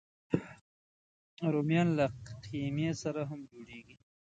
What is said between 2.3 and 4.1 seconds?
قیمې سره هم جوړېږي